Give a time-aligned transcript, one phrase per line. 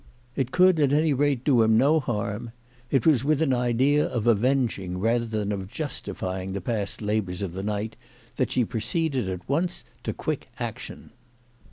[0.35, 2.49] It could, at any rate, do him no harm.
[2.89, 7.53] It was with an idea of avenging rather than of justifying the past labours of
[7.53, 7.95] the night
[8.37, 11.11] that she proceeded at once to quick action.